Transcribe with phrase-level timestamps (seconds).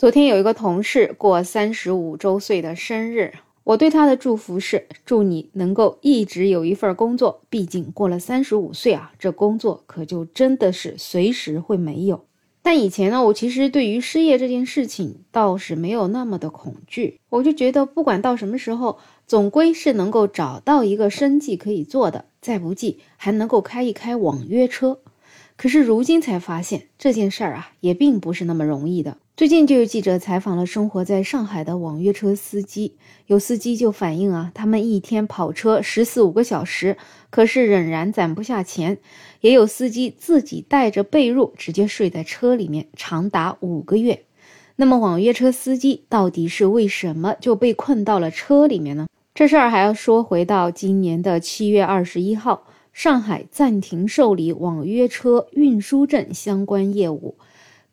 [0.00, 3.34] 昨天有一个同事过三十五周岁的生日，
[3.64, 7.42] 我对他的祝福是：祝你能够一直有一份工作。
[7.50, 12.24] 毕竟过了三十五岁啊，这工作可就真的是随时会没有。
[12.62, 25.00] 但以前呢，我其实对于失业这件事情倒是没有那么的恐惧，我就觉得不管到什么时候，总归是能够找到一个生计可以做的，再不济还能够开一开网约车。
[25.58, 29.18] 可是如今才发现这件事儿啊，也并不是那么容易的。
[29.40, 36.98] 最近就有记者采访了生活在上海的网约车司机，有司机就反映啊，他们一天跑车十四五个小时，
[37.30, 38.96] 可是仍然攒不下钱；
[39.40, 44.24] 也有司机自己带着被褥直接睡在车里面，长达五个月。
[44.76, 49.06] 那么网约车司机到底是为什么就被困到了车里面呢？
[49.34, 57.38] 这事儿还要说回到今年的七月二十一号，上海暂停受理网约车运输证相关业务。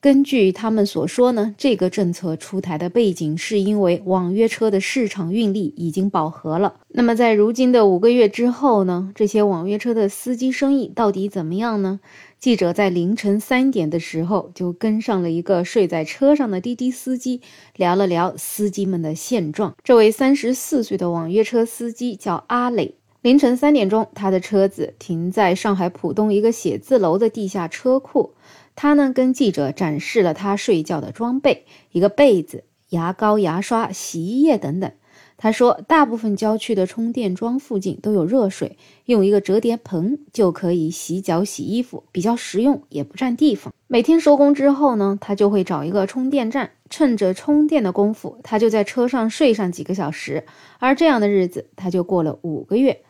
[0.00, 6.74] 根据他们所说呢，这个政策出台的背景是因为网约车的市场运力已经饱和了。
[6.88, 11.98] 那么在如今的五个月之后呢，这些网约车的司机生意到底怎么样呢？
[12.38, 17.40] 记者在凌晨三点的时候就跟上了一个睡在车上的滴滴司机，
[17.74, 19.74] 聊了聊司机们的现状。
[19.82, 22.94] 这位三十四岁的网约车司机叫阿磊。
[23.26, 28.34] 凌晨三点钟，他的车子停在上海浦东一个写字楼的地下车库。
[28.76, 34.92] 他呢，跟记者展示了他睡觉的装备：一个被子、牙膏、牙刷、洗衣液等等。
[35.38, 43.74] 他说，大部分郊区的充电桩附近都有热水，用一个折叠盆就可以洗脚、洗衣服，比较实用，也不占地方。
[43.88, 50.44] 每天收工之后呢，他就会找一个充电站，趁着充电的功夫，他就在车上睡上几个小时。
[50.78, 53.00] 而这样的日子，他就过了五个月。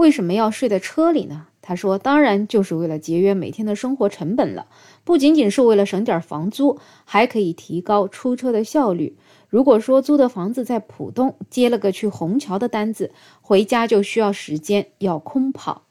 [0.00, 1.48] 为什么要睡在车里呢？
[1.60, 4.66] 他说：“当然就是为了节约每天的生活成本了，
[5.04, 9.18] 不仅仅是为了省点房租，还可以提高出车的效率。
[9.50, 13.12] 如果说租的房子在浦东，接了个去虹桥的单子，
[13.42, 15.82] 回家就需要时间，要空跑。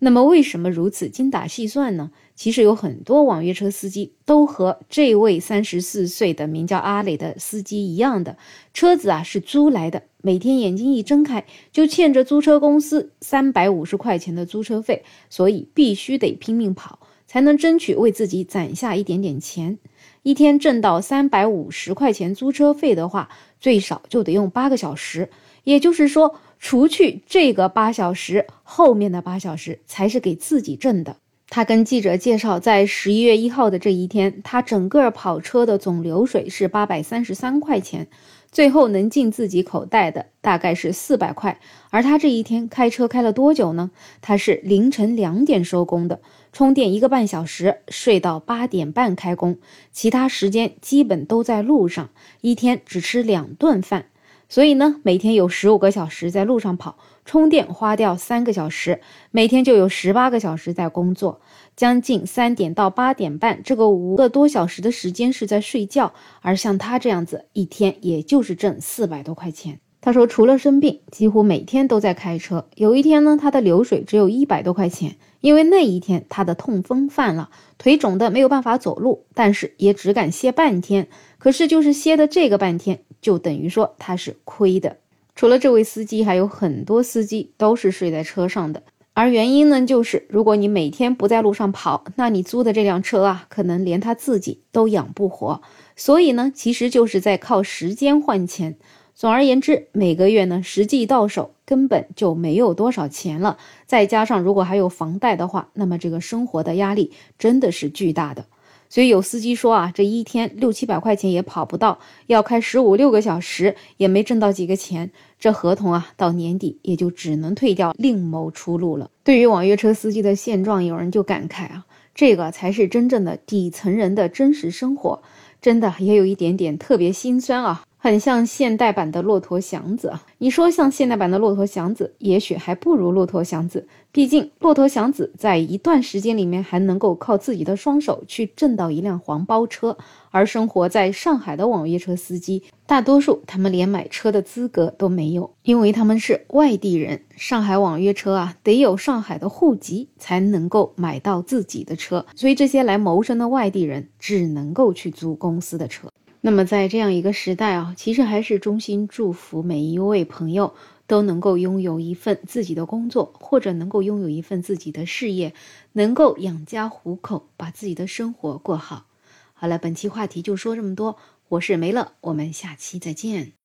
[0.00, 2.10] 那么为什么如此精打细算呢？
[2.34, 8.36] 其实有很多网约车司机都和这位三十四岁的名叫阿磊的司机一样的，
[8.72, 19.78] 车子啊是租来的。”每天眼睛一睁开，就欠着租车公司三百五十块钱的租车费，所以必须得拼命跑，才能争取为自己攒下一点点钱。
[20.22, 23.28] 一天挣到三百五十块钱租车费的话，
[23.60, 25.28] 最少就得用八个小时。
[25.64, 31.18] 也就是说，除去这个八小时，后面的八小时才是给自己挣的。
[31.54, 38.08] 他跟记者介绍，在十一月一号的这一天，他整个跑车的总流水是八百三十三块钱。
[38.50, 41.60] 最后能进自己口袋的大概是四百块，
[41.90, 43.92] 而他这一天开车开了多久呢？
[44.20, 46.18] 他是凌晨两点收工的，
[46.52, 49.58] 充电一个半小时，睡到八点半开工，
[49.92, 52.10] 其他时间基本都在路上，
[52.40, 54.06] 一天只吃两顿饭。
[54.48, 61.40] 所以呢，每天有十五个小时在路上跑，充电花掉三个小时，每天就有十八个小时在工作，
[61.74, 66.12] 将近三点到八点半，这个五个多小时的时间是在睡觉。
[66.42, 69.80] 而像他这样子，一天也就是挣四百多块钱。
[70.00, 72.68] 他说，除了生病，几乎每天都在开车。
[72.74, 77.48] 有一天呢，他的流水只有一百多块钱，因为那一天他的痛风犯了，
[77.78, 81.08] 腿肿的没有办法走路，但是也只敢歇半天。
[81.38, 83.00] 可是就是歇的这个半天。
[83.22, 84.98] 就等于说他是亏的。
[85.34, 88.82] 除了这位司机，还有很多司机都是睡在车上的。
[89.12, 95.62] 而原因呢，就是如果你每天不在路上跑，那你租的这辆车啊，可能连他自己都养不活。
[95.94, 98.76] 所以呢，其实就是在靠时间换钱。
[99.14, 103.58] 总而言之，每个月呢，实际到手根本就没有多少钱了。
[103.86, 108.46] 再加上如果还有房贷的话，那么这个生活的压力真的是巨大的。
[108.94, 119.10] 所以有司机说啊，这一天六七百块钱也跑不到，要开十五六个小时也没挣到几个钱，这合同啊到年底也就只能退掉，另谋出路了。
[119.24, 125.20] 对于网约车司机的现状，有人就感慨啊，这个才是真正的底层人的真实生活，
[125.60, 127.82] 真的也有一点点特别心酸啊。
[128.04, 130.22] 很像现代版的骆驼祥子啊！
[130.36, 133.88] 你说像现代版的骆驼祥子，也许还不如骆驼祥子。
[134.12, 139.96] 毕竟骆驼祥子在一段时间里面还能够靠自己的双手去挣到一辆黄包车，
[140.30, 147.22] 而生活在上海的网约车司机，大多数他们连买车的资格都没有，因为他们是外地人。
[147.34, 156.06] 上海网约车啊，得有上海的户籍才能够买到自己的车，所以这些来谋生的外地人只能够去租公司的车。
[156.46, 160.74] 那么在这样一个时代啊，其实还是衷心祝福每一位朋友
[161.06, 165.54] 都能够拥有一份自己的工作，或者能够拥有一份自己的事业，
[165.94, 169.06] 能够养家糊口，把自己的生活过好。
[169.54, 171.16] 好了，本期话题就说这么多。
[171.48, 173.52] 我是梅乐，我们下期再见。